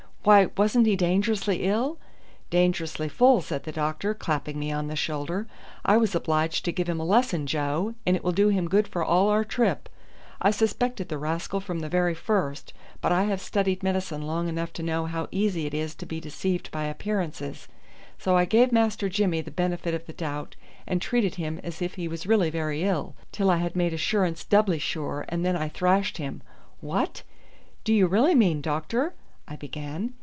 [0.23, 1.97] "Why, wasn't he dangerously ill?"
[2.51, 5.47] "Dangerously full," said the doctor, clapping me on the shoulder.
[5.83, 8.87] "I was obliged to give him a lesson, Joe, and it will do him good
[8.87, 9.89] for all our trip.
[10.39, 14.71] I suspected the rascal from the very first, but I have studied medicine long enough
[14.73, 17.67] to know how easy it is to be deceived by appearances;
[18.19, 20.55] so I gave Master Jimmy the benefit of the doubt,
[20.85, 24.43] and treated him as if he was really very ill, till I had made assurance
[24.45, 26.43] doubly sure, and then I thrashed him."
[26.79, 27.23] "What!
[27.83, 29.15] do you really mean, doctor"
[29.51, 30.13] I began.